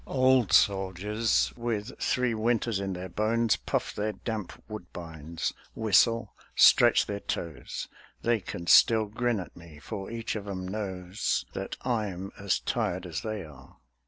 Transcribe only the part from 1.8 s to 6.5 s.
three winters in their bones Puff their damp Woodbines, whistle,